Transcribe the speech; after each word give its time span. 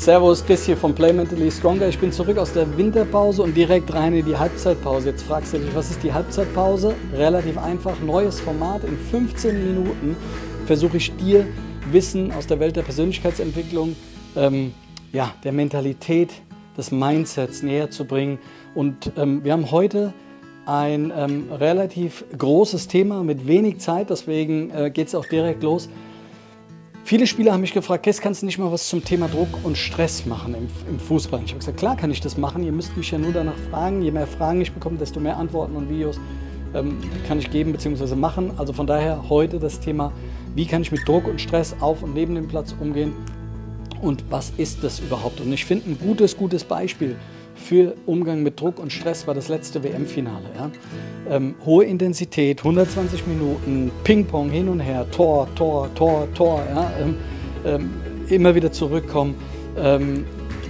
Servus, 0.00 0.42
Chris 0.42 0.64
hier 0.64 0.78
von 0.78 0.94
Play 0.94 1.12
Mentally 1.12 1.50
Stronger. 1.50 1.86
Ich 1.86 1.98
bin 1.98 2.10
zurück 2.10 2.38
aus 2.38 2.54
der 2.54 2.78
Winterpause 2.78 3.42
und 3.42 3.54
direkt 3.54 3.92
rein 3.92 4.14
in 4.14 4.24
die 4.24 4.34
Halbzeitpause. 4.34 5.10
Jetzt 5.10 5.24
fragst 5.24 5.52
du 5.52 5.58
dich, 5.58 5.74
was 5.74 5.90
ist 5.90 6.02
die 6.02 6.10
Halbzeitpause? 6.10 6.94
Relativ 7.12 7.58
einfach, 7.58 8.00
neues 8.00 8.40
Format. 8.40 8.82
In 8.84 8.96
15 8.96 9.62
Minuten 9.62 10.16
versuche 10.64 10.96
ich 10.96 11.14
dir 11.16 11.46
Wissen 11.92 12.32
aus 12.32 12.46
der 12.46 12.58
Welt 12.60 12.76
der 12.76 12.82
Persönlichkeitsentwicklung, 12.82 13.94
ähm, 14.36 14.72
ja, 15.12 15.34
der 15.44 15.52
Mentalität, 15.52 16.30
des 16.78 16.90
Mindsets 16.90 17.62
näher 17.62 17.90
zu 17.90 18.06
bringen. 18.06 18.38
Und 18.74 19.12
ähm, 19.18 19.44
wir 19.44 19.52
haben 19.52 19.70
heute 19.70 20.14
ein 20.64 21.12
ähm, 21.14 21.52
relativ 21.52 22.24
großes 22.38 22.88
Thema 22.88 23.22
mit 23.22 23.46
wenig 23.46 23.80
Zeit, 23.80 24.08
deswegen 24.08 24.70
äh, 24.70 24.90
geht 24.90 25.08
es 25.08 25.14
auch 25.14 25.26
direkt 25.26 25.62
los. 25.62 25.90
Viele 27.04 27.26
Spieler 27.26 27.52
haben 27.52 27.62
mich 27.62 27.72
gefragt, 27.72 28.04
Kess, 28.04 28.20
kannst 28.20 28.42
du 28.42 28.46
nicht 28.46 28.58
mal 28.58 28.70
was 28.70 28.88
zum 28.88 29.04
Thema 29.04 29.28
Druck 29.28 29.48
und 29.64 29.76
Stress 29.76 30.26
machen 30.26 30.54
im, 30.54 30.68
im 30.88 31.00
Fußball? 31.00 31.40
Ich 31.44 31.50
habe 31.50 31.58
gesagt, 31.58 31.78
klar 31.78 31.96
kann 31.96 32.10
ich 32.10 32.20
das 32.20 32.36
machen. 32.36 32.62
Ihr 32.62 32.72
müsst 32.72 32.96
mich 32.96 33.10
ja 33.10 33.18
nur 33.18 33.32
danach 33.32 33.56
fragen. 33.70 34.02
Je 34.02 34.10
mehr 34.10 34.26
Fragen 34.26 34.60
ich 34.60 34.72
bekomme, 34.72 34.98
desto 34.98 35.18
mehr 35.18 35.36
Antworten 35.36 35.74
und 35.76 35.88
Videos 35.88 36.20
ähm, 36.74 36.98
kann 37.26 37.38
ich 37.38 37.50
geben 37.50 37.72
bzw. 37.72 38.14
machen. 38.14 38.52
Also 38.58 38.72
von 38.72 38.86
daher 38.86 39.28
heute 39.28 39.58
das 39.58 39.80
Thema, 39.80 40.12
wie 40.54 40.66
kann 40.66 40.82
ich 40.82 40.92
mit 40.92 41.06
Druck 41.08 41.26
und 41.26 41.40
Stress 41.40 41.74
auf 41.80 42.02
und 42.02 42.14
neben 42.14 42.34
dem 42.34 42.46
Platz 42.46 42.74
umgehen 42.78 43.12
und 44.00 44.24
was 44.30 44.52
ist 44.56 44.84
das 44.84 45.00
überhaupt? 45.00 45.40
Und 45.40 45.52
ich 45.52 45.64
finde 45.64 45.90
ein 45.90 45.98
gutes, 45.98 46.36
gutes 46.36 46.64
Beispiel 46.64 47.16
für 47.60 47.94
Umgang 48.06 48.42
mit 48.42 48.60
Druck 48.60 48.78
und 48.78 48.92
Stress 48.92 49.26
war 49.26 49.34
das 49.34 49.48
letzte 49.48 49.82
WM-Finale. 49.84 50.44
Ja? 50.56 50.70
Ähm, 51.28 51.54
hohe 51.64 51.84
Intensität, 51.84 52.60
120 52.60 53.26
Minuten, 53.26 53.90
Ping-Pong 54.04 54.50
hin 54.50 54.68
und 54.68 54.80
her, 54.80 55.06
Tor, 55.10 55.48
Tor, 55.54 55.88
Tor, 55.94 56.26
Tor, 56.34 56.62
ja? 56.74 56.90
ähm, 57.00 57.16
ähm, 57.64 57.90
immer 58.28 58.54
wieder 58.54 58.72
zurückkommen. 58.72 59.34
Ähm, 59.76 60.24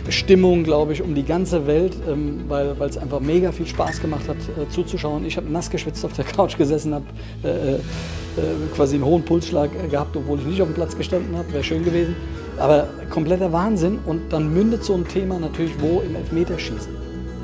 Stimmung, 0.08 0.64
glaube 0.64 0.92
ich, 0.92 1.02
um 1.02 1.14
die 1.14 1.24
ganze 1.24 1.66
Welt, 1.66 1.96
ähm, 2.08 2.44
weil 2.48 2.74
es 2.80 2.98
einfach 2.98 3.20
mega 3.20 3.52
viel 3.52 3.66
Spaß 3.66 4.00
gemacht 4.00 4.28
hat 4.28 4.36
äh, 4.36 4.68
zuzuschauen. 4.68 5.24
Ich 5.24 5.36
habe 5.36 5.50
nass 5.50 5.70
geschwitzt 5.70 6.04
auf 6.04 6.12
der 6.14 6.24
Couch 6.24 6.56
gesessen, 6.56 6.94
habe 6.94 7.04
äh, 7.44 7.74
äh, 7.74 7.78
quasi 8.74 8.96
einen 8.96 9.04
hohen 9.04 9.24
Pulsschlag 9.24 9.70
gehabt, 9.90 10.16
obwohl 10.16 10.38
ich 10.40 10.46
nicht 10.46 10.62
auf 10.62 10.68
dem 10.68 10.74
Platz 10.74 10.96
gestanden 10.96 11.36
habe. 11.36 11.52
Wäre 11.52 11.62
schön 11.62 11.84
gewesen. 11.84 12.16
Aber 12.58 12.88
kompletter 13.10 13.52
Wahnsinn 13.52 13.98
und 14.06 14.32
dann 14.32 14.52
mündet 14.52 14.84
so 14.84 14.94
ein 14.94 15.06
Thema 15.06 15.38
natürlich 15.38 15.72
wo 15.80 16.00
im 16.00 16.16
Elfmeterschießen. 16.16 16.92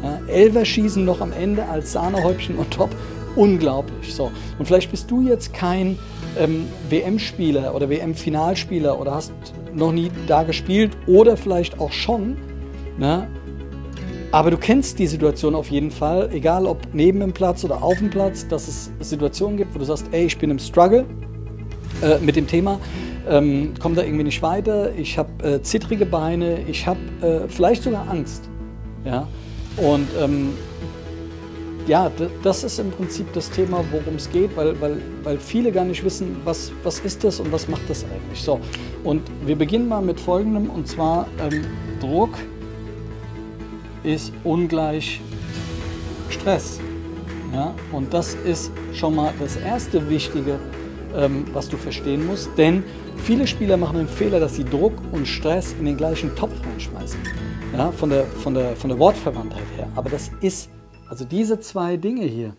Ja, 0.03 0.21
Elverschießen 0.29 1.05
noch 1.05 1.21
am 1.21 1.33
Ende 1.33 1.67
als 1.67 1.93
Sahnehäubchen 1.93 2.57
und 2.57 2.71
top. 2.71 2.91
Unglaublich. 3.35 4.15
So. 4.15 4.31
Und 4.59 4.67
vielleicht 4.67 4.91
bist 4.91 5.11
du 5.11 5.21
jetzt 5.21 5.53
kein 5.53 5.99
ähm, 6.39 6.67
WM-Spieler 6.89 7.75
oder 7.75 7.91
WM-Finalspieler 7.91 8.99
oder 8.99 9.15
hast 9.15 9.33
noch 9.75 9.93
nie 9.93 10.11
da 10.27 10.43
gespielt 10.43 10.97
oder 11.07 11.37
vielleicht 11.37 11.79
auch 11.81 11.93
schon. 11.93 12.37
Ne? 12.99 13.29
Aber 14.33 14.51
du 14.51 14.57
kennst 14.57 14.99
die 14.99 15.07
Situation 15.07 15.55
auf 15.55 15.71
jeden 15.71 15.91
Fall, 15.91 16.31
egal 16.33 16.67
ob 16.67 16.79
neben 16.93 17.21
dem 17.21 17.33
Platz 17.33 17.65
oder 17.65 17.83
auf 17.83 17.99
dem 17.99 18.11
Platz, 18.11 18.47
dass 18.49 18.69
es 18.69 18.91
Situationen 19.01 19.57
gibt, 19.57 19.75
wo 19.75 19.79
du 19.79 19.85
sagst, 19.85 20.07
ey, 20.13 20.27
ich 20.27 20.39
bin 20.39 20.51
im 20.51 20.59
Struggle 20.59 21.05
äh, 22.03 22.19
mit 22.19 22.37
dem 22.37 22.47
Thema 22.47 22.79
ähm, 23.29 23.75
komme 23.81 23.95
da 23.95 24.03
irgendwie 24.03 24.25
nicht 24.25 24.43
weiter, 24.43 24.95
ich 24.95 25.19
habe 25.19 25.31
äh, 25.43 25.63
zittrige 25.63 26.07
Beine, 26.07 26.61
ich 26.69 26.87
habe 26.87 27.01
äh, 27.21 27.49
vielleicht 27.49 27.83
sogar 27.83 28.09
Angst. 28.09 28.49
Ja? 29.05 29.27
Und 29.77 30.07
ähm, 30.21 30.55
ja, 31.87 32.11
das 32.43 32.65
ist 32.65 32.79
im 32.81 32.91
Prinzip 32.91 33.33
das 33.33 33.51
Thema, 33.51 33.85
worum 33.93 34.17
es 34.17 34.31
geht, 34.31 34.57
weil, 34.57 34.81
weil, 34.81 35.01
weil 35.23 35.39
viele 35.39 35.71
gar 35.71 35.85
nicht 35.85 36.05
wissen, 36.05 36.37
was, 36.45 36.73
was 36.83 36.99
ist 37.01 37.23
das 37.23 37.39
und 37.39 37.53
was 37.53 37.69
macht 37.69 37.89
das 37.89 38.05
eigentlich. 38.05 38.43
So, 38.43 38.61
und 39.05 39.23
wir 39.45 39.57
beginnen 39.57 39.89
mal 39.89 40.03
mit 40.03 40.19
folgendem, 40.19 40.69
und 40.69 40.89
zwar 40.89 41.29
ähm, 41.41 41.65
Druck 42.01 42.31
ist 44.03 44.33
ungleich 44.45 45.21
Stress. 46.29 46.81
Ja? 47.53 47.73
Und 47.93 48.13
das 48.13 48.35
ist 48.35 48.73
schon 48.93 49.15
mal 49.15 49.33
das 49.39 49.57
erste 49.57 50.09
Wichtige, 50.09 50.59
ähm, 51.15 51.45
was 51.53 51.69
du 51.69 51.77
verstehen 51.77 52.27
musst, 52.27 52.51
denn 52.57 52.83
Viele 53.25 53.47
Spieler 53.47 53.77
machen 53.77 53.99
den 53.99 54.09
Fehler, 54.09 54.41
dass 54.41 54.55
sie 54.55 54.65
Druck 54.65 54.95
und 55.13 55.27
Stress 55.27 55.75
in 55.79 55.85
den 55.85 55.97
gleichen 55.97 56.35
Topf 56.37 56.55
reinschmeißen. 56.65 57.19
Ja, 57.73 57.91
von, 57.91 58.11
der, 58.11 58.25
von, 58.25 58.55
der, 58.55 58.77
von 58.77 58.91
der 58.91 58.99
Wortverwandtheit 58.99 59.67
her. 59.77 59.89
Aber 59.97 60.09
das 60.09 60.31
ist, 60.41 60.71
also 61.09 61.25
diese 61.25 61.61
zwei 61.61 61.97
Dinge 61.97 62.25
hier, 62.25 62.57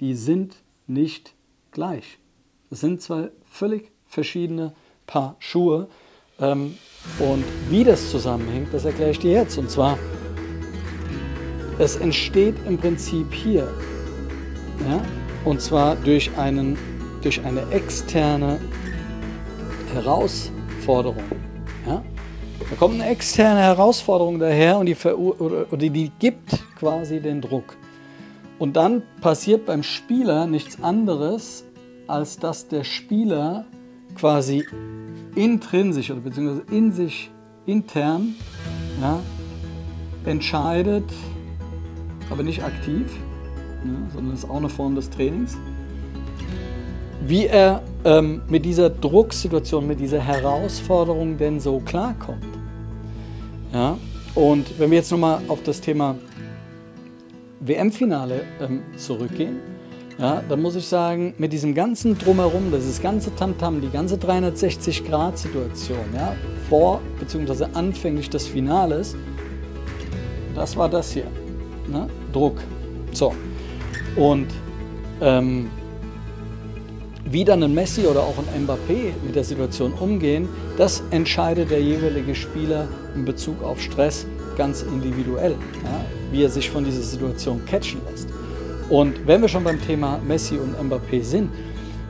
die 0.00 0.14
sind 0.14 0.56
nicht 0.86 1.34
gleich. 1.72 2.18
Das 2.70 2.80
sind 2.80 3.00
zwei 3.00 3.30
völlig 3.50 3.90
verschiedene 4.06 4.74
Paar 5.06 5.36
Schuhe. 5.38 5.88
Ähm, 6.40 6.76
und 7.18 7.44
wie 7.70 7.84
das 7.84 8.10
zusammenhängt, 8.10 8.72
das 8.72 8.84
erkläre 8.84 9.10
ich 9.10 9.18
dir 9.18 9.32
jetzt. 9.32 9.56
Und 9.58 9.70
zwar, 9.70 9.98
es 11.78 11.96
entsteht 11.96 12.56
im 12.66 12.78
Prinzip 12.78 13.32
hier. 13.32 13.72
Ja? 14.88 15.02
Und 15.44 15.60
zwar 15.62 15.96
durch, 15.96 16.30
einen, 16.36 16.76
durch 17.22 17.44
eine 17.44 17.70
externe 17.70 18.60
Herausforderung. 19.94 21.24
Ja? 21.86 22.02
Da 22.70 22.76
kommt 22.76 22.94
eine 22.94 23.08
externe 23.08 23.60
Herausforderung 23.60 24.38
daher 24.38 24.78
und 24.78 24.86
die, 24.86 24.96
oder 24.96 25.76
die 25.76 26.10
gibt 26.18 26.58
quasi 26.78 27.20
den 27.20 27.40
Druck. 27.40 27.76
Und 28.58 28.76
dann 28.76 29.02
passiert 29.20 29.66
beim 29.66 29.82
Spieler 29.82 30.46
nichts 30.46 30.82
anderes, 30.82 31.64
als 32.06 32.38
dass 32.38 32.68
der 32.68 32.84
Spieler 32.84 33.64
quasi 34.16 34.66
intrinsisch 35.34 36.10
oder 36.10 36.20
beziehungsweise 36.20 36.64
in 36.70 36.92
sich 36.92 37.30
intern 37.66 38.34
ja, 39.00 39.20
entscheidet, 40.24 41.04
aber 42.30 42.42
nicht 42.42 42.64
aktiv, 42.64 43.06
ja, 43.84 44.10
sondern 44.12 44.32
das 44.32 44.44
ist 44.44 44.50
auch 44.50 44.56
eine 44.56 44.68
Form 44.68 44.94
des 44.96 45.08
Trainings, 45.10 45.56
wie 47.26 47.46
er 47.46 47.82
ähm, 48.04 48.42
mit 48.48 48.64
dieser 48.64 48.90
Drucksituation, 48.90 49.86
mit 49.86 50.00
dieser 50.00 50.20
Herausforderung 50.20 51.36
denn 51.36 51.60
so 51.60 51.80
klarkommt. 51.80 52.44
Ja? 53.72 53.96
Und 54.34 54.78
wenn 54.78 54.90
wir 54.90 54.98
jetzt 54.98 55.10
nochmal 55.10 55.40
auf 55.48 55.62
das 55.62 55.80
Thema 55.80 56.16
WM-Finale 57.60 58.42
ähm, 58.60 58.82
zurückgehen, 58.96 59.56
ja, 60.18 60.42
dann 60.48 60.60
muss 60.60 60.74
ich 60.74 60.86
sagen, 60.86 61.34
mit 61.38 61.52
diesem 61.52 61.74
ganzen 61.74 62.18
Drumherum, 62.18 62.72
dieses 62.72 63.00
ganze 63.00 63.32
Tamtam, 63.36 63.80
die 63.80 63.88
ganze 63.88 64.16
360-Grad-Situation, 64.16 66.04
ja, 66.12 66.34
vor 66.68 67.00
bzw. 67.20 67.66
anfänglich 67.74 68.28
des 68.28 68.48
Finales, 68.48 69.14
das 70.56 70.76
war 70.76 70.88
das 70.88 71.12
hier. 71.12 71.26
Ne? 71.86 72.08
Druck. 72.32 72.56
So. 73.12 73.32
Und 74.16 74.48
ähm, 75.20 75.70
wie 77.30 77.44
dann 77.44 77.62
ein 77.62 77.74
Messi 77.74 78.06
oder 78.06 78.20
auch 78.20 78.34
ein 78.38 78.66
Mbappé 78.66 79.12
mit 79.24 79.34
der 79.34 79.44
Situation 79.44 79.92
umgehen, 79.92 80.48
das 80.76 81.02
entscheidet 81.10 81.70
der 81.70 81.80
jeweilige 81.80 82.34
Spieler 82.34 82.88
in 83.14 83.24
Bezug 83.24 83.62
auf 83.62 83.80
Stress 83.80 84.26
ganz 84.56 84.82
individuell, 84.82 85.52
ja, 85.52 86.04
wie 86.32 86.42
er 86.42 86.48
sich 86.48 86.68
von 86.70 86.84
dieser 86.84 87.02
Situation 87.02 87.64
catchen 87.66 88.00
lässt. 88.10 88.28
Und 88.90 89.26
wenn 89.26 89.40
wir 89.42 89.48
schon 89.48 89.64
beim 89.64 89.80
Thema 89.80 90.18
Messi 90.26 90.56
und 90.56 90.74
Mbappé 90.76 91.22
sind, 91.22 91.50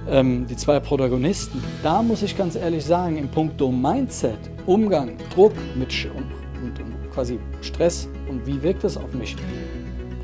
ähm, 0.09 0.47
die 0.47 0.57
zwei 0.57 0.81
Protagonisten, 0.81 1.63
da 1.83 2.03
muss 2.03 2.23
ich 2.23 2.37
ganz 2.37 2.57
ehrlich 2.57 2.85
sagen, 2.85 3.19
im 3.19 3.29
Punkto 3.29 3.71
Mindset, 3.71 4.39
Umgang, 4.67 5.17
Druck 5.35 5.53
mit 5.75 5.93
und, 6.17 6.25
und, 6.63 6.79
und 6.81 7.13
quasi 7.13 7.39
Stress 7.61 8.09
und 8.29 8.47
wie 8.47 8.63
wirkt 8.63 8.85
das 8.85 8.97
auf 8.97 9.13
mich, 9.13 9.37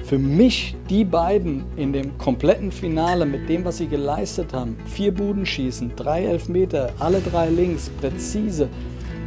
für 0.04 0.18
mich 0.18 0.76
die 0.90 1.04
beiden 1.04 1.64
in 1.76 1.92
dem 1.92 2.18
kompletten 2.18 2.70
Finale 2.70 3.24
mit 3.24 3.48
dem, 3.48 3.64
was 3.64 3.78
sie 3.78 3.86
geleistet 3.86 4.52
haben, 4.52 4.76
vier 4.84 5.12
Buden 5.12 5.46
schießen, 5.46 5.92
drei 5.96 6.24
Elfmeter, 6.24 6.92
alle 6.98 7.20
drei 7.20 7.48
links, 7.48 7.90
präzise 8.00 8.68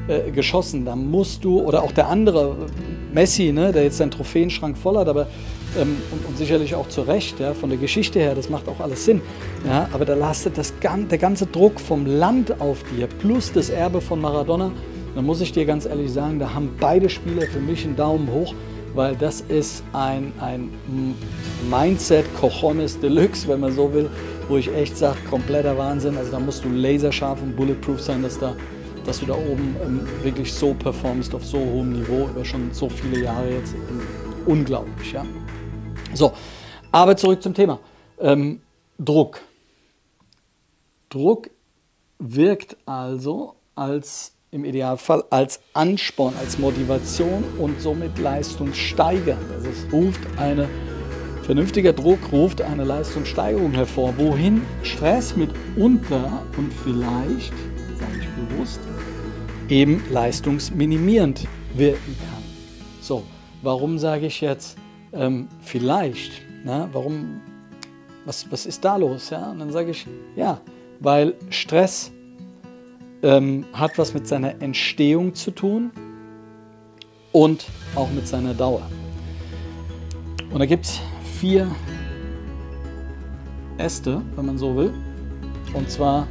äh, 0.08 0.30
geschossen, 0.32 0.86
da 0.86 0.96
musst 0.96 1.44
du, 1.44 1.60
oder 1.62 1.82
auch 1.84 1.92
der 1.92 2.08
andere, 2.08 2.56
Messi, 3.12 3.52
ne, 3.52 3.72
der 3.72 3.84
jetzt 3.84 3.98
seinen 3.98 4.12
Trophäenschrank 4.12 4.78
voll 4.78 4.98
hat, 4.98 5.08
aber 5.08 5.28
ähm, 5.80 5.98
und, 6.12 6.26
und, 6.28 6.38
sicherlich 6.38 6.76
auch 6.76 6.88
zu 6.88 7.02
Recht, 7.02 7.40
ja, 7.40 7.54
von 7.56 7.70
der 7.70 7.80
Geschichte 7.80 8.20
her, 8.20 8.36
das 8.36 8.50
macht 8.50 8.68
auch 8.68 8.80
alles 8.80 9.06
Sinn. 9.06 9.22
Ja, 9.66 9.90
aber 9.92 10.06
da 10.06 10.14
lastet 10.14 10.58
das, 10.58 10.74
der 10.82 11.18
ganze 11.18 11.48
Druck 11.48 11.80
vom 11.80 12.06
Land 12.06 12.62
auf 12.62 12.84
dir, 12.96 13.08
plus 13.08 13.52
das 13.52 13.70
Erbe 13.70 14.00
von 14.00 14.22
Maradona, 14.22 14.72
da 15.16 15.22
muss 15.24 15.42
ich 15.42 15.52
dir 15.52 15.66
ganz 15.66 15.88
ehrlich 15.88 16.12
sagen, 16.12 16.38
da 16.38 16.54
haben 16.54 16.70
beide 16.80 17.10
Spieler 17.10 17.48
für 17.48 17.60
mich 17.60 17.84
einen 17.84 17.96
Daumen 17.96 18.32
hoch 18.32 18.54
weil 18.98 19.16
das 19.16 19.42
ist 19.42 19.84
ein, 19.94 20.34
ein 20.42 20.72
Mindset 21.70 22.26
Cojones 22.36 23.00
Deluxe, 23.00 23.48
wenn 23.48 23.60
man 23.60 23.72
so 23.72 23.94
will, 23.94 24.10
wo 24.50 24.58
ich 24.58 24.74
echt 24.74 24.98
sage, 24.98 25.20
kompletter 25.30 25.78
Wahnsinn. 25.78 26.18
Also 26.18 26.32
da 26.32 26.40
musst 26.40 26.66
du 26.66 26.70
laserscharf 26.70 27.40
und 27.44 27.56
bulletproof 27.56 28.02
sein, 28.02 28.24
dass, 28.24 28.40
da, 28.40 28.56
dass 29.06 29.20
du 29.20 29.28
da 29.28 29.36
oben 29.36 29.76
ähm, 29.84 30.08
wirklich 30.24 30.52
so 30.52 30.74
performst 30.74 31.36
auf 31.36 31.46
so 31.46 31.60
hohem 31.60 31.94
Niveau 31.94 32.28
über 32.28 32.44
schon 32.44 32.74
so 32.74 32.90
viele 32.90 33.24
Jahre 33.24 33.52
jetzt. 33.52 33.76
Unglaublich, 34.48 35.12
ja. 35.12 35.24
So, 36.16 36.34
aber 36.92 37.16
zurück 37.16 37.44
zum 37.44 37.54
Thema. 37.54 37.80
Ähm, 38.20 38.62
Druck. 38.98 39.42
Druck 41.10 41.52
wirkt 42.18 42.78
also 42.88 43.54
als 43.76 44.37
im 44.52 44.64
Idealfall 44.64 45.24
als 45.30 45.60
Ansporn, 45.74 46.34
als 46.40 46.58
Motivation 46.58 47.44
und 47.58 47.82
somit 47.82 48.18
leistungssteigernd. 48.18 49.52
Also 49.52 49.70
es 49.70 49.92
ruft 49.92 50.22
eine 50.38 50.68
vernünftiger 51.48 51.94
Druck 51.94 52.20
ruft 52.34 52.62
eine 52.62 52.84
Leistungssteigerung 52.84 53.72
hervor, 53.72 54.14
wohin 54.18 54.62
Stress 54.84 55.34
mitunter 55.36 56.44
und 56.58 56.74
vielleicht, 56.74 57.54
sage 57.98 58.20
ich 58.20 58.50
bewusst, 58.50 58.82
eben 59.70 60.04
leistungsminimierend 60.12 61.48
wirken 61.74 62.18
kann. 62.20 62.44
So, 63.02 63.24
warum 63.62 63.98
sage 63.98 64.26
ich 64.26 64.42
jetzt 64.42 64.78
ähm, 65.14 65.48
vielleicht? 65.62 66.42
Na, 66.66 66.90
warum, 66.92 67.40
was, 68.26 68.52
was 68.52 68.66
ist 68.66 68.84
da 68.84 68.98
los? 68.98 69.30
Ja? 69.30 69.52
Und 69.52 69.60
dann 69.60 69.72
sage 69.72 69.92
ich, 69.92 70.06
ja, 70.36 70.60
weil 71.00 71.34
Stress 71.50 72.12
ähm, 73.24 73.66
hat 73.74 73.98
was 73.98 74.14
mit 74.14 74.28
seiner 74.28 74.62
Entstehung 74.62 75.34
zu 75.34 75.52
tun 75.52 75.92
und 77.32 77.66
auch 77.96 78.10
mit 78.12 78.28
seiner 78.28 78.54
Dauer. 78.54 78.90
Und 80.52 80.60
da 80.60 80.66
gibt 80.66 80.86
es 80.86 81.00
vier 81.40 81.68
Äste, 83.78 84.22
wenn 84.36 84.46
man 84.46 84.58
so 84.58 84.76
will. 84.76 84.94
Und 85.74 85.90
zwar, 85.90 86.28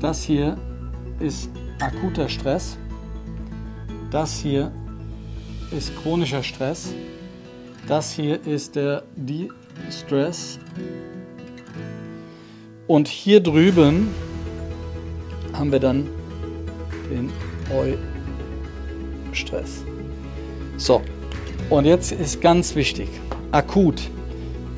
das 0.00 0.22
hier 0.22 0.58
ist 1.20 1.50
akuter 1.80 2.28
Stress, 2.28 2.76
das 4.10 4.38
hier 4.38 4.72
ist 5.70 5.92
chronischer 6.02 6.42
Stress, 6.42 6.92
das 7.86 8.12
hier 8.12 8.44
ist 8.46 8.76
der 8.76 9.04
De-Stress 9.16 10.58
und 12.86 13.08
hier 13.08 13.40
drüben 13.40 14.08
haben 15.58 15.72
wir 15.72 15.80
dann 15.80 16.06
den 17.10 17.30
Eu-Stress. 19.32 19.84
So, 20.76 21.02
und 21.70 21.84
jetzt 21.84 22.12
ist 22.12 22.40
ganz 22.40 22.74
wichtig, 22.74 23.08
akut 23.52 24.02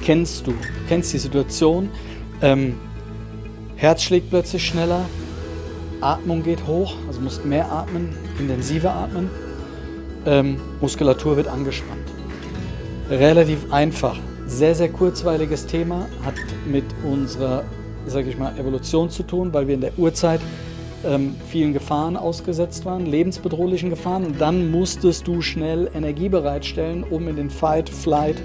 kennst 0.03 0.47
du, 0.47 0.55
kennst 0.89 1.13
die 1.13 1.19
Situation, 1.19 1.91
ähm, 2.41 2.77
Herz 3.77 4.03
schlägt 4.03 4.31
plötzlich 4.31 4.67
schneller, 4.67 5.05
Atmung 6.01 6.43
geht 6.43 6.67
hoch, 6.67 6.95
also 7.07 7.21
musst 7.21 7.45
mehr 7.45 7.71
atmen, 7.71 8.17
intensiver 8.39 8.95
atmen, 8.95 9.29
ähm, 10.27 10.61
Muskulatur 10.81 11.37
wird 11.37 11.49
angespannt. 11.49 12.09
Relativ 13.11 13.73
einfach, 13.73 14.19
sehr, 14.47 14.75
sehr 14.75 14.89
kurzweiliges 14.89 15.67
Thema, 15.67 16.07
hat 16.25 16.35
mit 16.67 16.85
unserer, 17.05 17.65
sage 18.07 18.31
ich 18.31 18.39
mal, 18.39 18.57
Evolution 18.59 19.11
zu 19.11 19.23
tun, 19.23 19.53
weil 19.53 19.67
wir 19.67 19.75
in 19.75 19.81
der 19.81 19.99
Urzeit 19.99 20.41
ähm, 21.07 21.35
vielen 21.49 21.73
Gefahren 21.73 22.17
ausgesetzt 22.17 22.85
waren, 22.85 23.07
lebensbedrohlichen 23.07 23.91
Gefahren. 23.91 24.25
Und 24.25 24.41
dann 24.41 24.71
musstest 24.71 25.27
du 25.27 25.41
schnell 25.41 25.91
Energie 25.95 26.29
bereitstellen, 26.29 27.05
um 27.05 27.29
in 27.29 27.37
den 27.37 27.51
Fight, 27.51 27.89
Flight 27.89 28.37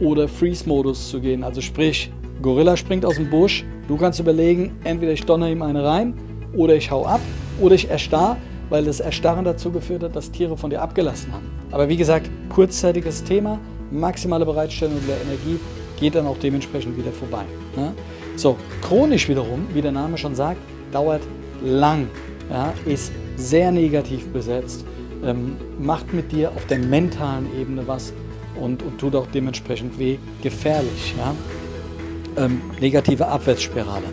oder 0.00 0.28
Freeze-Modus 0.28 1.10
zu 1.10 1.20
gehen. 1.20 1.42
Also 1.42 1.60
sprich, 1.60 2.10
Gorilla 2.42 2.76
springt 2.76 3.04
aus 3.04 3.16
dem 3.16 3.30
Busch, 3.30 3.64
du 3.88 3.96
kannst 3.96 4.20
überlegen, 4.20 4.76
entweder 4.84 5.12
ich 5.12 5.24
donner 5.24 5.48
ihm 5.48 5.62
eine 5.62 5.84
rein 5.84 6.14
oder 6.54 6.76
ich 6.76 6.90
hau 6.90 7.04
ab 7.04 7.20
oder 7.60 7.74
ich 7.74 7.90
erstarr, 7.90 8.36
weil 8.68 8.84
das 8.84 9.00
Erstarren 9.00 9.44
dazu 9.44 9.70
geführt 9.70 10.02
hat, 10.02 10.14
dass 10.14 10.30
Tiere 10.30 10.56
von 10.56 10.70
dir 10.70 10.80
abgelassen 10.80 11.32
haben. 11.32 11.50
Aber 11.70 11.88
wie 11.88 11.96
gesagt, 11.96 12.30
kurzzeitiges 12.48 13.24
Thema, 13.24 13.58
maximale 13.90 14.44
Bereitstellung 14.44 14.98
der 15.06 15.16
Energie 15.22 15.58
geht 15.98 16.14
dann 16.14 16.26
auch 16.26 16.38
dementsprechend 16.38 16.96
wieder 16.96 17.10
vorbei. 17.10 17.44
Ne? 17.76 17.92
So, 18.36 18.56
chronisch 18.82 19.28
wiederum, 19.28 19.66
wie 19.74 19.82
der 19.82 19.92
Name 19.92 20.16
schon 20.16 20.34
sagt, 20.34 20.60
dauert 20.92 21.22
lang, 21.62 22.08
ja, 22.50 22.72
ist 22.86 23.12
sehr 23.36 23.70
negativ 23.72 24.26
besetzt, 24.28 24.84
ähm, 25.24 25.56
macht 25.78 26.12
mit 26.12 26.32
dir 26.32 26.50
auf 26.50 26.66
der 26.66 26.78
mentalen 26.78 27.46
Ebene 27.60 27.86
was 27.86 28.12
und, 28.60 28.82
und 28.82 28.98
tut 28.98 29.14
auch 29.14 29.26
dementsprechend 29.32 29.98
weh, 29.98 30.18
gefährlich. 30.42 31.14
Ja? 31.16 31.34
Ähm, 32.44 32.60
negative 32.80 33.26
Abwärtsspirale. 33.26 34.06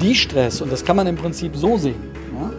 Die 0.00 0.14
Stress, 0.14 0.60
und 0.60 0.72
das 0.72 0.84
kann 0.84 0.96
man 0.96 1.06
im 1.06 1.16
Prinzip 1.16 1.54
so 1.56 1.76
sehen, 1.76 2.02
ja? 2.34 2.50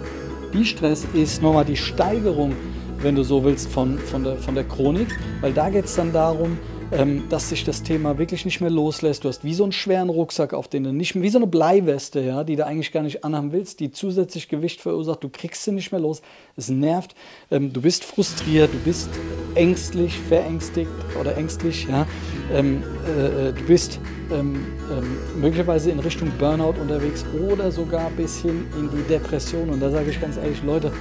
die 0.54 0.66
Stress 0.66 1.06
ist 1.14 1.42
nochmal 1.42 1.66
die 1.66 1.78
Steigerung, 1.78 2.54
wenn 3.00 3.16
du 3.16 3.24
so 3.24 3.44
willst, 3.44 3.70
von, 3.70 3.98
von, 3.98 4.24
der, 4.24 4.38
von 4.38 4.56
der 4.56 4.64
Chronik, 4.64 5.08
weil 5.42 5.52
da 5.52 5.70
geht 5.70 5.86
es 5.86 5.96
dann 5.96 6.14
darum, 6.14 6.58
ähm, 6.96 7.24
dass 7.30 7.50
sich 7.50 7.64
das 7.64 7.84
Thema 7.84 8.18
wirklich 8.18 8.46
nicht 8.46 8.62
mehr 8.62 8.70
loslässt. 8.70 9.24
Du 9.24 9.30
hast 9.30 9.44
wie 9.44 9.54
so 9.54 9.64
einen 9.64 9.72
schweren 9.72 10.10
Rucksack, 10.10 10.54
auf 10.54 10.68
den 10.68 10.84
du 10.84 10.94
nicht 10.94 11.20
wie 11.20 11.30
so 11.30 11.38
eine 11.40 11.48
Bleiweste, 11.48 12.22
ja, 12.22 12.44
die 12.44 12.56
du 12.56 12.66
eigentlich 12.66 12.92
gar 12.92 13.04
nicht 13.04 13.24
anhaben 13.24 13.52
willst, 13.52 13.80
die 13.80 13.92
zusätzlich 13.92 14.48
Gewicht 14.48 14.82
verursacht. 14.82 15.24
Du 15.24 15.30
kriegst 15.30 15.64
sie 15.64 15.72
nicht 15.72 15.92
mehr 15.92 16.02
los. 16.02 16.22
Es 16.56 16.70
nervt. 16.70 17.16
Ähm, 17.52 17.74
du 17.74 17.82
bist 17.82 18.04
frustriert, 18.04 18.74
du 18.74 18.80
bist 18.80 19.10
ängstlich, 19.56 20.18
verängstigt 20.18 20.90
oder 21.20 21.36
ängstlich. 21.38 21.88
Ja. 21.90 22.06
Ähm, 22.54 22.84
äh, 23.08 23.50
äh, 23.50 23.54
du 23.54 23.64
bist 23.64 24.00
ähm, 24.32 24.66
ähm, 24.92 25.18
möglicherweise 25.40 25.92
in 25.92 26.00
Richtung 26.00 26.32
Burnout 26.38 26.80
unterwegs 26.80 27.26
oder 27.50 27.72
sogar 27.72 28.10
bis 28.12 28.42
hin 28.42 28.66
in 28.78 28.90
die 28.90 29.04
Depression. 29.08 29.70
Und 29.70 29.80
da 29.80 29.90
sage 29.90 30.10
ich 30.10 30.22
ganz 30.22 30.38
ehrlich, 30.38 30.62
Leute, 30.64 30.92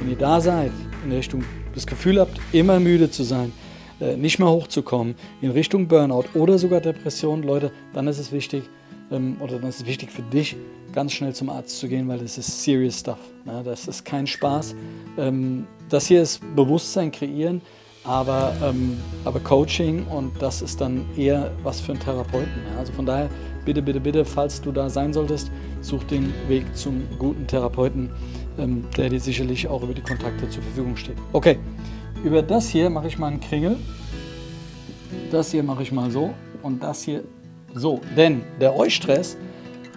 wenn 0.00 0.10
ihr 0.10 0.16
da 0.16 0.40
seid, 0.40 0.72
in 1.04 1.12
Richtung 1.12 1.44
das 1.74 1.86
Gefühl 1.86 2.20
habt, 2.20 2.38
immer 2.52 2.80
müde 2.80 3.10
zu 3.10 3.24
sein, 3.24 3.52
nicht 4.00 4.38
mehr 4.38 4.48
hochzukommen, 4.48 5.14
in 5.40 5.50
Richtung 5.50 5.88
Burnout 5.88 6.24
oder 6.34 6.58
sogar 6.58 6.80
Depression, 6.80 7.42
Leute, 7.42 7.70
dann 7.92 8.08
ist 8.08 8.18
es 8.18 8.32
wichtig, 8.32 8.64
ähm, 9.10 9.36
oder 9.40 9.58
dann 9.58 9.68
ist 9.68 9.80
es 9.80 9.86
wichtig 9.86 10.10
für 10.10 10.22
dich, 10.22 10.56
ganz 10.92 11.12
schnell 11.12 11.34
zum 11.34 11.50
Arzt 11.50 11.78
zu 11.78 11.88
gehen, 11.88 12.08
weil 12.08 12.18
das 12.18 12.38
ist 12.38 12.62
serious 12.62 13.00
stuff. 13.00 13.18
Ne? 13.44 13.62
Das 13.64 13.88
ist 13.88 14.04
kein 14.04 14.26
Spaß. 14.26 14.74
Ähm, 15.18 15.66
das 15.88 16.06
hier 16.06 16.22
ist 16.22 16.40
Bewusstsein 16.54 17.10
kreieren, 17.10 17.60
aber, 18.04 18.54
ähm, 18.62 18.96
aber 19.24 19.40
Coaching 19.40 20.06
und 20.06 20.30
das 20.40 20.62
ist 20.62 20.80
dann 20.80 21.04
eher 21.16 21.50
was 21.62 21.80
für 21.80 21.92
einen 21.92 22.00
Therapeuten. 22.00 22.52
Ja? 22.70 22.78
Also 22.78 22.92
von 22.92 23.06
daher, 23.06 23.28
bitte, 23.64 23.82
bitte, 23.82 24.00
bitte, 24.00 24.24
falls 24.24 24.60
du 24.60 24.72
da 24.72 24.88
sein 24.88 25.12
solltest, 25.12 25.50
such 25.80 26.04
den 26.04 26.32
Weg 26.48 26.64
zum 26.76 27.02
guten 27.18 27.46
Therapeuten, 27.46 28.10
der 28.96 29.08
dir 29.08 29.18
sicherlich 29.18 29.66
auch 29.66 29.82
über 29.82 29.94
die 29.94 30.00
Kontakte 30.00 30.48
zur 30.48 30.62
Verfügung 30.62 30.96
steht. 30.96 31.16
Okay, 31.32 31.58
über 32.24 32.42
das 32.42 32.68
hier 32.68 32.90
mache 32.90 33.06
ich 33.06 33.18
mal 33.18 33.28
einen 33.28 33.40
Kringel. 33.40 33.76
Das 35.30 35.50
hier 35.50 35.62
mache 35.62 35.82
ich 35.82 35.92
mal 35.92 36.10
so 36.10 36.32
und 36.62 36.82
das 36.82 37.02
hier 37.02 37.22
so. 37.74 38.00
Denn 38.16 38.42
der 38.60 38.74
Eustress 38.74 39.36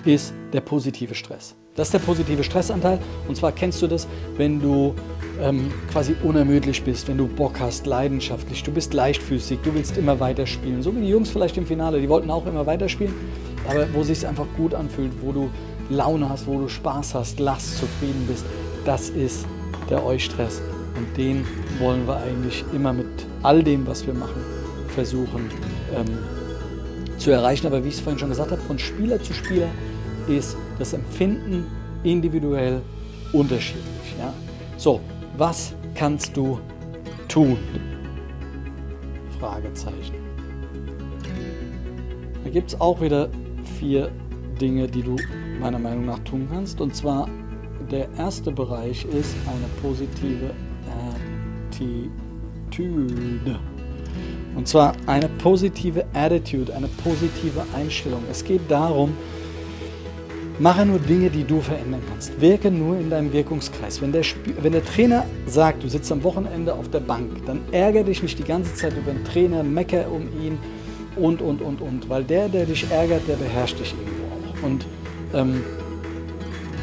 ist 0.05 0.33
der 0.51 0.61
positive 0.61 1.15
Stress. 1.15 1.55
Das 1.75 1.87
ist 1.87 1.93
der 1.93 1.99
positive 1.99 2.43
Stressanteil. 2.43 2.99
Und 3.27 3.37
zwar 3.37 3.51
kennst 3.51 3.81
du 3.81 3.87
das, 3.87 4.07
wenn 4.35 4.59
du 4.59 4.93
ähm, 5.41 5.71
quasi 5.91 6.15
unermüdlich 6.23 6.83
bist, 6.83 7.07
wenn 7.07 7.17
du 7.17 7.27
Bock 7.27 7.59
hast, 7.59 7.85
leidenschaftlich, 7.85 8.63
du 8.63 8.71
bist 8.71 8.93
leichtfüßig, 8.93 9.59
du 9.63 9.73
willst 9.73 9.97
immer 9.97 10.19
weiterspielen. 10.19 10.81
So 10.81 10.95
wie 10.95 11.01
die 11.01 11.09
Jungs 11.09 11.29
vielleicht 11.29 11.55
im 11.55 11.65
Finale, 11.65 12.01
die 12.01 12.09
wollten 12.09 12.31
auch 12.31 12.45
immer 12.45 12.65
weiterspielen, 12.65 13.13
aber 13.69 13.87
wo 13.93 14.03
sich 14.03 14.25
einfach 14.25 14.47
gut 14.57 14.73
anfühlt, 14.73 15.11
wo 15.21 15.31
du 15.31 15.49
Laune 15.89 16.27
hast, 16.27 16.47
wo 16.47 16.57
du 16.57 16.67
Spaß 16.67 17.13
hast, 17.13 17.39
lachst, 17.39 17.77
zufrieden 17.77 18.25
bist. 18.27 18.43
Das 18.83 19.09
ist 19.09 19.45
der 19.89 20.03
Eustress. 20.03 20.61
Und 20.97 21.15
den 21.15 21.45
wollen 21.79 22.07
wir 22.07 22.17
eigentlich 22.17 22.63
immer 22.73 22.93
mit 22.93 23.07
all 23.43 23.63
dem, 23.63 23.85
was 23.85 24.05
wir 24.07 24.13
machen, 24.13 24.41
versuchen 24.87 25.49
ähm, 25.95 26.17
zu 27.17 27.31
erreichen. 27.31 27.67
Aber 27.67 27.83
wie 27.83 27.89
ich 27.89 27.95
es 27.95 27.99
vorhin 27.99 28.19
schon 28.19 28.29
gesagt 28.29 28.51
habe, 28.51 28.61
von 28.61 28.79
Spieler 28.79 29.21
zu 29.21 29.33
Spieler 29.33 29.67
ist 30.27 30.57
das 30.79 30.93
Empfinden 30.93 31.65
individuell 32.03 32.81
unterschiedlich. 33.33 34.15
Ja? 34.17 34.33
So, 34.77 34.99
was 35.37 35.73
kannst 35.95 36.35
du 36.35 36.59
tun? 37.27 37.57
Fragezeichen. 39.39 40.15
Da 42.43 42.49
gibt 42.49 42.69
es 42.69 42.81
auch 42.81 43.01
wieder 43.01 43.29
vier 43.79 44.09
Dinge, 44.59 44.87
die 44.87 45.03
du 45.03 45.15
meiner 45.59 45.79
Meinung 45.79 46.05
nach 46.05 46.19
tun 46.19 46.47
kannst. 46.51 46.81
Und 46.81 46.95
zwar 46.95 47.27
der 47.91 48.07
erste 48.17 48.51
Bereich 48.51 49.05
ist 49.05 49.35
eine 49.45 49.67
positive 49.81 50.51
Attitude. 51.77 53.59
Und 54.55 54.67
zwar 54.67 54.95
eine 55.05 55.29
positive 55.29 56.05
Attitude, 56.13 56.73
eine 56.73 56.87
positive 57.03 57.63
Einstellung. 57.75 58.23
Es 58.31 58.43
geht 58.43 58.61
darum, 58.69 59.15
mache 60.57 60.85
nur 60.85 60.97
Dinge, 60.97 61.29
die 61.29 61.43
du 61.43 61.61
verändern 61.61 62.01
kannst. 62.09 62.41
Wirke 62.41 62.71
nur 62.71 62.97
in 62.97 63.11
deinem 63.11 63.31
Wirkungskreis. 63.31 64.01
Wenn 64.01 64.11
der, 64.11 64.23
wenn 64.61 64.71
der 64.71 64.83
Trainer 64.83 65.25
sagt, 65.45 65.83
du 65.83 65.87
sitzt 65.89 66.11
am 66.11 66.23
Wochenende 66.23 66.73
auf 66.73 66.89
der 66.89 67.01
Bank, 67.01 67.45
dann 67.45 67.61
ärgere 67.71 68.05
dich 68.05 68.23
nicht 68.23 68.39
die 68.39 68.43
ganze 68.43 68.73
Zeit 68.73 68.93
über 68.97 69.11
den 69.11 69.23
Trainer, 69.23 69.61
mecker 69.61 70.11
um 70.11 70.23
ihn 70.43 70.57
und, 71.15 71.41
und, 71.41 71.61
und, 71.61 71.81
und. 71.81 72.09
Weil 72.09 72.23
der, 72.23 72.49
der 72.49 72.65
dich 72.65 72.89
ärgert, 72.89 73.27
der 73.27 73.35
beherrscht 73.35 73.79
dich 73.79 73.93
irgendwo 73.93 74.23
auch. 74.25 74.63
Und 74.65 74.85
ähm, 75.35 75.61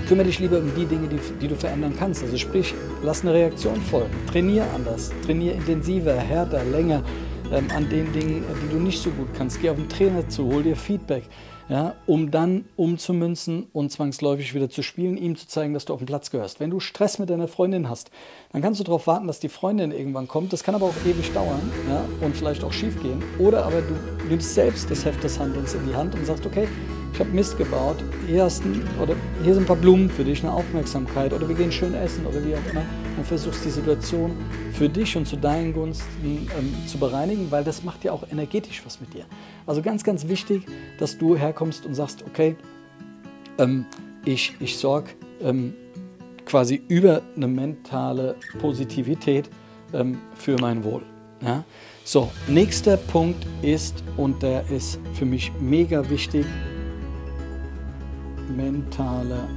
Kümmere 0.09 0.27
dich 0.27 0.39
lieber 0.39 0.59
um 0.59 0.71
die 0.77 0.85
Dinge, 0.85 1.09
die, 1.09 1.19
die 1.41 1.49
du 1.49 1.57
verändern 1.57 1.95
kannst. 1.99 2.23
Also 2.23 2.37
sprich, 2.37 2.75
lass 3.03 3.23
eine 3.23 3.33
Reaktion 3.33 3.81
folgen. 3.81 4.13
Trainier 4.31 4.67
anders, 4.75 5.13
trainier 5.25 5.55
intensiver, 5.55 6.15
härter, 6.15 6.63
länger 6.65 7.03
ähm, 7.51 7.67
an 7.75 7.89
den 7.89 8.13
Dingen, 8.13 8.45
die 8.63 8.75
du 8.75 8.81
nicht 8.81 9.01
so 9.03 9.11
gut 9.11 9.29
kannst. 9.37 9.61
Geh 9.61 9.71
auf 9.71 9.77
den 9.77 9.89
Trainer 9.89 10.29
zu, 10.29 10.47
hol 10.53 10.63
dir 10.63 10.77
Feedback. 10.77 11.25
ja, 11.69 11.95
um 12.07 12.31
dann 12.31 12.67
umzumünzen 12.77 13.67
und 13.73 13.91
zwangsläufig 13.91 14.55
wieder 14.55 14.69
zu 14.69 14.83
spielen, 14.83 15.17
ihm 15.17 15.37
zu 15.37 15.49
zeigen, 15.49 15.73
dass 15.73 15.87
du 15.87 15.95
auf 15.95 16.01
den 16.01 16.07
Platz 16.07 16.31
gehörst. 16.31 16.61
Wenn 16.61 16.71
du 16.71 16.81
Stress 16.81 17.19
mit 17.19 17.31
deiner 17.31 17.49
Freundin 17.49 17.89
hast, 17.89 18.11
dann 18.53 18.61
kannst 18.61 18.81
du 18.81 18.85
darauf 18.85 19.07
warten, 19.07 19.27
dass 19.27 19.41
die 19.41 19.49
Freundin 19.49 19.91
irgendwann 19.91 20.29
kommt. 20.29 20.53
Das 20.53 20.63
kann 20.63 20.75
aber 20.75 20.87
auch 20.87 20.95
ewig 21.07 21.33
dauern 21.33 21.63
ja, 21.89 22.05
und 22.21 22.37
vielleicht 22.37 22.63
auch 22.65 22.73
schief 22.73 23.01
gehen. 23.01 23.23
Oder 23.39 23.65
aber 23.65 23.81
du 23.81 23.95
nimmst 24.29 24.55
selbst 24.55 24.91
das 24.91 25.05
Heft 25.05 25.25
des 25.25 25.39
Handelns 25.39 25.75
in 25.75 25.87
die 25.87 25.95
Hand 25.95 26.15
und 26.15 26.27
sagst, 26.27 26.45
okay, 26.45 26.69
ich 27.15 27.21
habe 27.21 27.31
Mist 27.31 27.57
gebaut, 27.57 27.97
hier, 28.27 28.43
hast 28.43 28.65
ein, 28.65 28.83
oder 29.01 29.15
hier 29.45 29.55
sind 29.55 29.63
ein 29.63 29.67
paar 29.67 29.77
Blumen 29.77 30.11
für 30.11 30.25
dich, 30.25 30.43
eine 30.43 30.53
Aufmerksamkeit 30.53 31.33
oder 31.33 31.49
wir 31.49 31.55
gehen 31.55 31.71
schön 31.71 31.95
essen 31.95 32.27
oder 32.27 32.45
wie 32.45 32.57
auch 32.57 32.71
immer 32.73 32.83
und 33.17 33.25
versuchst 33.25 33.65
die 33.65 33.71
Situation 33.71 34.33
für 34.73 34.89
dich 34.89 35.17
und 35.17 35.25
zu 35.25 35.37
deinen 35.37 35.73
Gunsten 35.73 36.49
ähm, 36.59 36.75
zu 36.89 36.99
bereinigen, 36.99 37.53
weil 37.53 37.63
das 37.63 37.85
macht 37.85 38.03
ja 38.03 38.11
auch 38.11 38.25
energetisch 38.33 38.83
was 38.85 39.01
mit 39.01 39.15
dir. 39.15 39.27
Also 39.65 39.81
ganz, 39.81 40.03
ganz 40.03 40.27
wichtig, 40.27 40.67
dass 40.99 41.17
du 41.17 41.37
herkommst 41.37 41.87
und 41.87 41.95
sagst, 41.95 42.25
okay, 42.27 42.57
ähm, 43.59 43.87
ich, 44.25 44.57
ich 44.59 44.77
sorge 44.77 45.11
ähm, 45.41 45.73
quasi 46.45 46.83
über 46.89 47.23
eine 47.37 47.47
mentale 47.47 48.35
Positivität 48.59 49.49
ähm, 49.93 50.19
für 50.35 50.57
mein 50.61 50.83
Wohl. 50.83 51.03
Ja? 51.41 51.63
So, 52.03 52.33
nächster 52.49 52.97
Punkt 52.97 53.47
ist, 53.63 54.03
und 54.17 54.43
der 54.43 54.69
ist 54.69 54.99
für 55.13 55.25
mich 55.25 55.53
mega 55.61 56.11
wichtig, 56.11 56.45
mentale 58.57 59.49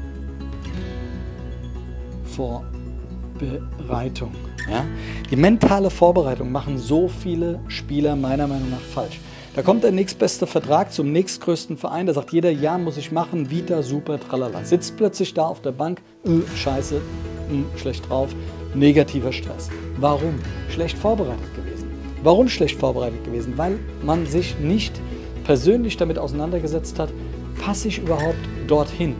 Vorbereitung. 2.24 4.32
Ja? 4.70 4.86
Die 5.30 5.36
mentale 5.36 5.90
Vorbereitung 5.90 6.52
machen 6.52 6.78
so 6.78 7.08
viele 7.08 7.60
Spieler 7.68 8.16
meiner 8.16 8.48
Meinung 8.48 8.70
nach 8.70 8.80
falsch. 8.80 9.20
Da 9.56 9.64
kommt 9.64 9.84
der 9.84 9.92
nächstbeste 9.92 10.46
Vertrag 10.46 10.94
zum 10.94 11.12
nächstgrößten 11.12 11.78
Verein, 11.78 12.06
der 12.06 12.14
sagt, 12.14 12.32
jeder 12.32 12.52
Jahr 12.52 12.78
muss 12.78 12.96
ich 12.96 13.12
machen, 13.12 13.50
Vita, 13.50 13.82
super, 13.82 14.20
tralala. 14.20 14.64
Sitzt 14.64 14.98
plötzlich 14.98 15.34
da 15.34 15.48
auf 15.48 15.64
der 15.64 15.72
Bank, 15.72 16.00
äh, 16.26 16.42
scheiße, 16.56 16.98
äh, 16.98 17.80
schlecht 17.80 18.08
drauf, 18.08 18.30
negativer 18.76 19.34
Stress. 19.34 19.70
Warum? 20.00 20.36
Schlecht 20.70 20.96
vorbereitet 20.96 21.56
gewesen. 21.56 21.90
Warum 22.22 22.50
schlecht 22.50 22.80
vorbereitet 22.80 23.24
gewesen? 23.24 23.58
Weil 23.58 23.80
man 24.04 24.28
sich 24.28 24.60
nicht 24.60 24.94
persönlich 25.44 25.98
damit 25.98 26.20
auseinandergesetzt 26.20 27.00
hat, 27.00 27.10
passe 27.60 27.88
ich 27.88 27.98
überhaupt 27.98 28.38
dorthin? 28.68 29.16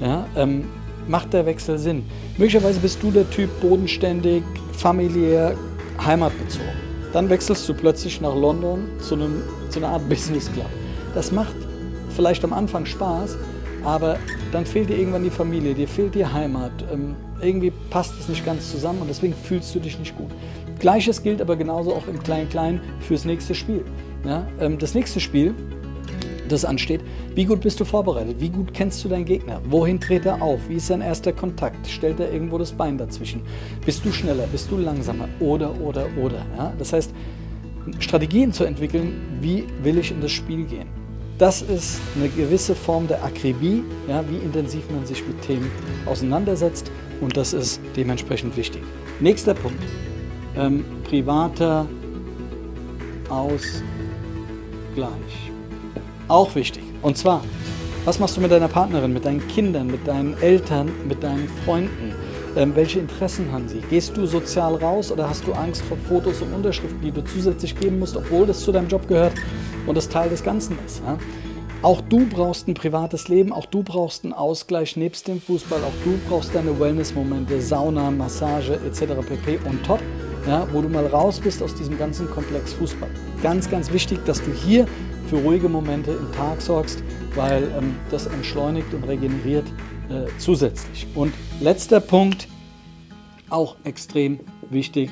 Ja, 0.00 0.26
ähm, 0.36 0.64
macht 1.06 1.32
der 1.32 1.46
Wechsel 1.46 1.78
Sinn? 1.78 2.04
Möglicherweise 2.38 2.80
bist 2.80 3.02
du 3.02 3.10
der 3.10 3.28
Typ 3.30 3.48
bodenständig, 3.60 4.42
familiär, 4.72 5.54
heimatbezogen. 6.04 6.68
Dann 7.12 7.28
wechselst 7.28 7.68
du 7.68 7.74
plötzlich 7.74 8.20
nach 8.20 8.34
London 8.34 8.88
zu, 8.98 9.14
einem, 9.14 9.42
zu 9.68 9.80
einer 9.80 9.88
Art 9.88 10.08
Business 10.08 10.50
Club. 10.52 10.70
Das 11.14 11.30
macht 11.30 11.54
vielleicht 12.16 12.42
am 12.44 12.52
Anfang 12.52 12.86
Spaß, 12.86 13.36
aber 13.84 14.18
dann 14.50 14.64
fehlt 14.64 14.88
dir 14.88 14.96
irgendwann 14.96 15.24
die 15.24 15.30
Familie, 15.30 15.74
dir 15.74 15.88
fehlt 15.88 16.14
die 16.14 16.24
Heimat. 16.24 16.72
Ähm, 16.92 17.16
irgendwie 17.40 17.72
passt 17.90 18.14
es 18.18 18.28
nicht 18.28 18.46
ganz 18.46 18.70
zusammen 18.70 19.00
und 19.00 19.08
deswegen 19.08 19.34
fühlst 19.34 19.74
du 19.74 19.80
dich 19.80 19.98
nicht 19.98 20.16
gut. 20.16 20.30
Gleiches 20.78 21.22
gilt 21.22 21.40
aber 21.40 21.56
genauso 21.56 21.94
auch 21.94 22.06
im 22.06 22.22
Klein-Klein 22.22 22.80
fürs 23.00 23.24
nächste 23.24 23.54
Spiel. 23.54 23.84
Ja, 24.24 24.46
ähm, 24.60 24.78
das 24.78 24.94
nächste 24.94 25.20
Spiel 25.20 25.54
das 26.52 26.64
ansteht. 26.64 27.00
Wie 27.34 27.44
gut 27.44 27.60
bist 27.60 27.80
du 27.80 27.84
vorbereitet? 27.84 28.36
Wie 28.38 28.50
gut 28.50 28.72
kennst 28.74 29.04
du 29.04 29.08
deinen 29.08 29.24
Gegner? 29.24 29.60
Wohin 29.64 29.98
dreht 29.98 30.26
er 30.26 30.40
auf? 30.40 30.60
Wie 30.68 30.76
ist 30.76 30.86
sein 30.86 31.00
erster 31.00 31.32
Kontakt? 31.32 31.86
Stellt 31.86 32.20
er 32.20 32.32
irgendwo 32.32 32.58
das 32.58 32.72
Bein 32.72 32.98
dazwischen? 32.98 33.42
Bist 33.84 34.04
du 34.04 34.12
schneller? 34.12 34.46
Bist 34.46 34.70
du 34.70 34.76
langsamer? 34.76 35.28
Oder, 35.40 35.80
oder, 35.80 36.06
oder. 36.16 36.46
Ja? 36.56 36.72
Das 36.78 36.92
heißt, 36.92 37.12
Strategien 37.98 38.52
zu 38.52 38.64
entwickeln, 38.64 39.38
wie 39.40 39.64
will 39.82 39.98
ich 39.98 40.10
in 40.10 40.20
das 40.20 40.30
Spiel 40.30 40.64
gehen? 40.64 40.88
Das 41.38 41.62
ist 41.62 42.00
eine 42.14 42.28
gewisse 42.28 42.74
Form 42.74 43.08
der 43.08 43.24
Akribie, 43.24 43.82
ja, 44.06 44.22
wie 44.28 44.36
intensiv 44.36 44.88
man 44.90 45.04
sich 45.06 45.26
mit 45.26 45.42
Themen 45.42 45.70
auseinandersetzt 46.06 46.90
und 47.20 47.36
das 47.36 47.52
ist 47.52 47.80
dementsprechend 47.96 48.56
wichtig. 48.56 48.82
Nächster 49.18 49.54
Punkt, 49.54 49.82
ähm, 50.56 50.84
privater 51.04 51.86
Ausgleich. 53.28 53.82
Auch 56.28 56.54
wichtig. 56.54 56.82
Und 57.02 57.16
zwar, 57.16 57.42
was 58.04 58.18
machst 58.18 58.36
du 58.36 58.40
mit 58.40 58.50
deiner 58.50 58.68
Partnerin, 58.68 59.12
mit 59.12 59.24
deinen 59.24 59.46
Kindern, 59.48 59.86
mit 59.88 60.06
deinen 60.06 60.40
Eltern, 60.40 60.90
mit 61.06 61.22
deinen 61.22 61.48
Freunden? 61.64 62.14
Ähm, 62.56 62.72
welche 62.74 62.98
Interessen 62.98 63.50
haben 63.50 63.68
sie? 63.68 63.80
Gehst 63.88 64.16
du 64.16 64.26
sozial 64.26 64.74
raus 64.74 65.10
oder 65.10 65.28
hast 65.28 65.46
du 65.46 65.52
Angst 65.52 65.82
vor 65.82 65.96
Fotos 66.08 66.42
und 66.42 66.52
Unterschriften, 66.52 67.00
die 67.00 67.10
du 67.10 67.24
zusätzlich 67.24 67.78
geben 67.78 67.98
musst, 67.98 68.16
obwohl 68.16 68.46
das 68.46 68.60
zu 68.60 68.72
deinem 68.72 68.88
Job 68.88 69.08
gehört 69.08 69.32
und 69.86 69.96
das 69.96 70.08
Teil 70.08 70.28
des 70.28 70.42
Ganzen 70.42 70.78
ist? 70.84 71.02
Ja? 71.06 71.16
Auch 71.82 72.00
du 72.00 72.26
brauchst 72.26 72.68
ein 72.68 72.74
privates 72.74 73.28
Leben, 73.28 73.52
auch 73.52 73.66
du 73.66 73.82
brauchst 73.82 74.24
einen 74.24 74.32
Ausgleich 74.32 74.96
nebst 74.96 75.26
dem 75.26 75.40
Fußball, 75.40 75.80
auch 75.82 76.04
du 76.04 76.16
brauchst 76.28 76.54
deine 76.54 76.78
Wellness-Momente, 76.78 77.60
Sauna, 77.60 78.10
Massage 78.10 78.74
etc. 78.86 79.14
pp. 79.26 79.58
und 79.68 79.84
top, 79.84 79.98
ja, 80.46 80.66
wo 80.72 80.80
du 80.80 80.88
mal 80.88 81.06
raus 81.06 81.40
bist 81.40 81.60
aus 81.62 81.74
diesem 81.74 81.98
ganzen 81.98 82.30
Komplex 82.30 82.74
Fußball. 82.74 83.10
Ganz, 83.42 83.68
ganz 83.68 83.92
wichtig, 83.92 84.24
dass 84.26 84.40
du 84.44 84.52
hier 84.52 84.86
für 85.32 85.38
ruhige 85.38 85.70
Momente 85.70 86.10
im 86.10 86.30
Tag 86.32 86.60
sorgst, 86.60 87.02
weil 87.34 87.62
ähm, 87.78 87.96
das 88.10 88.26
entschleunigt 88.26 88.92
und 88.92 89.04
regeneriert 89.04 89.66
äh, 90.10 90.26
zusätzlich. 90.36 91.06
Und 91.14 91.32
letzter 91.58 92.00
Punkt, 92.00 92.48
auch 93.48 93.76
extrem 93.84 94.40
wichtig, 94.68 95.08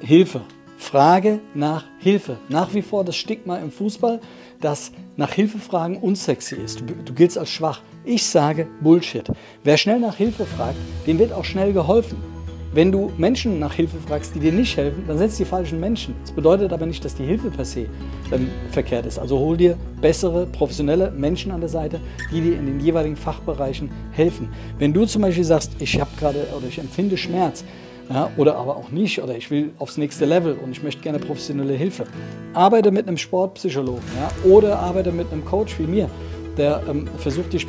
Hilfe. 0.00 0.40
Frage 0.76 1.38
nach 1.54 1.84
Hilfe. 2.00 2.38
Nach 2.48 2.74
wie 2.74 2.82
vor 2.82 3.04
das 3.04 3.14
Stigma 3.14 3.58
im 3.58 3.70
Fußball, 3.70 4.20
dass 4.60 4.90
nach 5.16 5.32
Hilfe 5.32 5.58
fragen 5.58 5.96
unsexy 5.96 6.56
ist. 6.56 6.80
Du, 6.80 6.94
du 7.04 7.12
giltst 7.12 7.38
als 7.38 7.50
schwach. 7.50 7.82
Ich 8.04 8.26
sage 8.26 8.66
Bullshit. 8.80 9.30
Wer 9.62 9.76
schnell 9.76 10.00
nach 10.00 10.16
Hilfe 10.16 10.46
fragt, 10.46 10.78
dem 11.06 11.20
wird 11.20 11.32
auch 11.32 11.44
schnell 11.44 11.72
geholfen. 11.72 12.37
Wenn 12.70 12.92
du 12.92 13.10
Menschen 13.16 13.58
nach 13.58 13.72
Hilfe 13.72 13.96
fragst, 13.96 14.34
die 14.34 14.40
dir 14.40 14.52
nicht 14.52 14.76
helfen, 14.76 15.04
dann 15.06 15.18
es 15.18 15.38
die 15.38 15.46
falschen 15.46 15.80
Menschen. 15.80 16.14
Das 16.20 16.32
bedeutet 16.32 16.70
aber 16.70 16.84
nicht, 16.84 17.02
dass 17.02 17.14
die 17.14 17.24
Hilfe 17.24 17.50
per 17.50 17.64
se 17.64 17.86
ähm, 18.30 18.50
verkehrt 18.70 19.06
ist. 19.06 19.18
Also 19.18 19.38
hol 19.38 19.56
dir 19.56 19.78
bessere, 20.02 20.44
professionelle 20.44 21.10
Menschen 21.10 21.50
an 21.50 21.60
der 21.60 21.70
Seite, 21.70 21.98
die 22.30 22.42
dir 22.42 22.58
in 22.58 22.66
den 22.66 22.78
jeweiligen 22.78 23.16
Fachbereichen 23.16 23.90
helfen. 24.12 24.50
Wenn 24.78 24.92
du 24.92 25.06
zum 25.06 25.22
Beispiel 25.22 25.44
sagst, 25.44 25.72
ich 25.78 25.98
habe 25.98 26.10
gerade 26.18 26.46
oder 26.54 26.66
ich 26.68 26.78
empfinde 26.78 27.16
Schmerz, 27.16 27.64
ja, 28.10 28.30
oder 28.36 28.56
aber 28.56 28.76
auch 28.76 28.90
nicht, 28.90 29.22
oder 29.22 29.34
ich 29.34 29.50
will 29.50 29.70
aufs 29.78 29.96
nächste 29.96 30.26
Level 30.26 30.54
und 30.62 30.70
ich 30.72 30.82
möchte 30.82 31.00
gerne 31.02 31.18
professionelle 31.18 31.74
Hilfe. 31.74 32.04
Arbeite 32.52 32.90
mit 32.90 33.08
einem 33.08 33.16
Sportpsychologen 33.16 34.02
ja, 34.18 34.50
oder 34.50 34.78
arbeite 34.78 35.10
mit 35.10 35.32
einem 35.32 35.44
Coach 35.44 35.78
wie 35.78 35.86
mir, 35.86 36.10
der 36.58 36.82
ähm, 36.88 37.08
versucht, 37.16 37.54
dich 37.54 37.66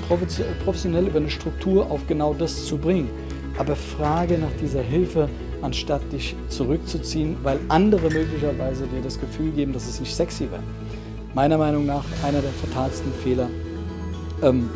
professionell 0.65 1.07
über 1.07 1.19
eine 1.19 1.29
Struktur 1.29 1.89
auf 1.89 2.05
genau 2.07 2.33
das 2.33 2.65
zu 2.65 2.77
bringen 2.77 3.09
aber 3.59 3.75
frage 3.75 4.37
nach 4.37 4.51
dieser 4.61 4.81
Hilfe, 4.81 5.29
anstatt 5.61 6.01
dich 6.13 6.33
zurückzuziehen, 6.47 7.35
weil 7.43 7.59
andere 7.67 8.09
möglicherweise 8.09 8.87
dir 8.87 9.01
das 9.03 9.19
Gefühl 9.19 9.51
geben, 9.51 9.73
dass 9.73 9.87
es 9.87 9.99
nicht 9.99 10.15
sexy 10.15 10.49
wäre. 10.49 10.63
Meiner 11.35 11.57
Meinung 11.57 11.85
nach 11.85 12.05
einer 12.23 12.41
der 12.41 12.51
fatalsten 12.51 13.11
Fehler, 13.21 13.49
ähm, 14.41 14.69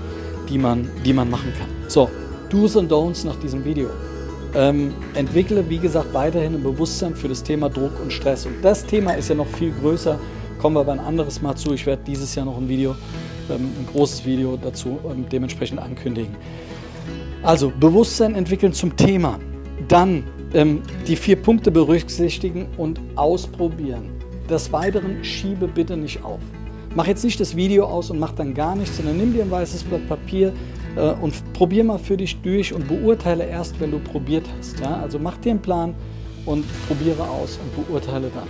die, 0.50 0.58
man, 0.58 0.90
die 1.06 1.14
man 1.14 1.30
machen 1.30 1.54
kann. 1.58 1.70
So, 1.88 2.10
Do's 2.50 2.76
und 2.76 2.92
Don'ts 2.92 3.26
nach 3.26 3.38
diesem 3.38 3.64
Video. 3.64 3.90
Ähm, 4.54 4.94
entwickle, 5.16 5.68
wie 5.70 5.80
gesagt, 5.80 6.14
weiterhin 6.14 6.56
ein 6.56 6.64
Bewusstsein 6.64 7.16
für 7.16 7.30
das 7.30 7.42
Thema 7.42 7.70
Druck 7.70 8.00
und 8.02 8.12
Stress. 8.12 8.46
Und 8.46 8.62
das 8.62 8.86
Thema 8.86 9.14
ist 9.14 9.30
ja 9.30 9.36
noch 9.36 9.48
viel 9.48 9.72
größer, 9.72 10.20
kommen 10.62 10.76
wir 10.76 10.82
aber 10.82 10.92
ein 10.92 11.00
anderes 11.00 11.42
Mal 11.42 11.56
zu. 11.56 11.74
Ich 11.74 11.86
werde 11.86 12.04
dieses 12.06 12.36
Jahr 12.36 12.46
noch 12.46 12.58
ein 12.58 12.68
Video, 12.68 12.96
ähm, 13.50 13.72
ein 13.80 13.88
großes 13.94 14.26
Video 14.26 14.60
dazu 14.62 15.00
ähm, 15.10 15.26
dementsprechend 15.32 15.80
ankündigen. 15.80 16.36
Also 17.44 17.72
Bewusstsein 17.78 18.36
entwickeln 18.36 18.72
zum 18.72 18.96
Thema. 18.96 19.38
Dann 19.90 20.24
ähm, 20.54 20.82
die 21.08 21.18
vier 21.18 21.36
Punkte 21.36 21.72
berücksichtigen 21.72 22.68
und 22.78 23.02
ausprobieren. 23.16 24.12
Des 24.50 24.72
Weiteren 24.72 25.24
schiebe 25.24 25.68
bitte 25.68 25.98
nicht 25.98 26.24
auf. 26.24 26.40
Mach 26.96 27.08
jetzt 27.08 27.24
nicht 27.24 27.40
das 27.40 27.56
Video 27.56 27.86
aus 27.86 28.12
und 28.12 28.20
mach 28.20 28.34
dann 28.34 28.54
gar 28.54 28.76
nichts, 28.76 28.98
sondern 28.98 29.18
nimm 29.18 29.34
dir 29.34 29.44
ein 29.44 29.52
weißes 29.52 29.84
Blatt 29.84 30.08
Papier 30.08 30.54
äh, 30.96 31.12
und 31.22 31.34
probier 31.54 31.84
mal 31.84 31.98
für 31.98 32.16
dich 32.16 32.40
durch 32.42 32.74
und 32.74 32.88
beurteile 32.88 33.46
erst, 33.46 33.80
wenn 33.80 33.92
du 33.92 34.00
probiert 34.00 34.46
hast. 34.58 34.80
Ja? 34.80 35.02
Also 35.02 35.20
mach 35.20 35.38
dir 35.38 35.52
einen 35.52 35.62
Plan 35.62 35.96
und 36.46 36.66
probiere 36.88 37.24
aus 37.24 37.60
und 37.62 37.88
beurteile 37.88 38.32
dann. 38.34 38.48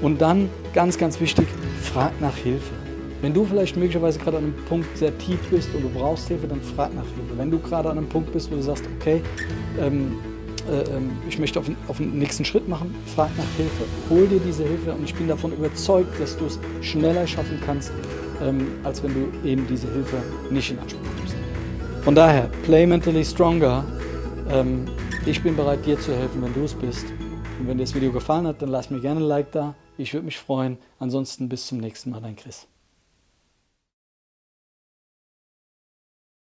Und 0.00 0.20
dann, 0.20 0.48
ganz, 0.74 0.96
ganz 0.96 1.20
wichtig, 1.20 1.48
frag 1.82 2.20
nach 2.20 2.36
Hilfe. 2.36 2.74
Wenn 3.20 3.34
du 3.34 3.44
vielleicht 3.44 3.76
möglicherweise 3.76 4.18
gerade 4.18 4.38
an 4.38 4.44
einem 4.44 4.64
Punkt 4.68 4.96
sehr 4.96 5.16
tief 5.18 5.40
bist 5.50 5.74
und 5.74 5.82
du 5.82 5.88
brauchst 5.88 6.28
Hilfe, 6.28 6.46
dann 6.46 6.60
frag 6.60 6.94
nach 6.94 7.04
Hilfe. 7.04 7.36
Wenn 7.36 7.50
du 7.50 7.58
gerade 7.58 7.90
an 7.90 7.98
einem 7.98 8.08
Punkt 8.08 8.32
bist, 8.32 8.50
wo 8.50 8.54
du 8.54 8.62
sagst, 8.62 8.84
okay, 8.98 9.22
ähm, 9.80 10.18
äh, 10.68 10.82
ähm, 10.96 11.10
ich 11.28 11.38
möchte 11.38 11.58
auf, 11.58 11.66
auf 11.88 11.96
den 11.96 12.18
nächsten 12.18 12.44
Schritt 12.44 12.68
machen, 12.68 12.94
frag 13.14 13.30
nach 13.36 13.56
Hilfe. 13.56 13.84
Hol 14.10 14.26
dir 14.28 14.40
diese 14.40 14.64
Hilfe 14.64 14.92
und 14.92 15.04
ich 15.04 15.14
bin 15.14 15.26
davon 15.26 15.52
überzeugt, 15.52 16.20
dass 16.20 16.36
du 16.36 16.46
es 16.46 16.58
schneller 16.80 17.26
schaffen 17.26 17.58
kannst, 17.64 17.90
ähm, 18.42 18.68
als 18.84 19.02
wenn 19.02 19.14
du 19.14 19.48
eben 19.48 19.66
diese 19.66 19.90
Hilfe 19.92 20.18
nicht 20.50 20.70
in 20.70 20.78
Anspruch 20.78 21.00
nimmst. 21.16 21.34
Von 22.02 22.14
daher, 22.14 22.48
play 22.62 22.86
mentally 22.86 23.24
stronger. 23.24 23.84
Ähm, 24.50 24.86
ich 25.26 25.42
bin 25.42 25.56
bereit, 25.56 25.84
dir 25.84 25.98
zu 25.98 26.14
helfen, 26.14 26.42
wenn 26.42 26.54
du 26.54 26.64
es 26.64 26.74
bist. 26.74 27.06
Und 27.58 27.66
wenn 27.66 27.78
dir 27.78 27.84
das 27.84 27.94
Video 27.94 28.12
gefallen 28.12 28.46
hat, 28.46 28.62
dann 28.62 28.68
lass 28.68 28.90
mir 28.90 29.00
gerne 29.00 29.20
ein 29.20 29.26
Like 29.26 29.50
da. 29.52 29.74
Ich 29.96 30.14
würde 30.14 30.26
mich 30.26 30.38
freuen. 30.38 30.78
Ansonsten 31.00 31.48
bis 31.48 31.66
zum 31.66 31.78
nächsten 31.78 32.10
Mal, 32.10 32.20
dein 32.20 32.36
Chris. 32.36 32.68